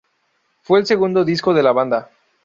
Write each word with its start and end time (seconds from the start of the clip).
Fue 0.63 0.79
el 0.79 0.87
segundo 0.87 1.23
disco 1.23 1.53
de 1.53 1.61
la 1.61 1.73
banda. 1.73 2.09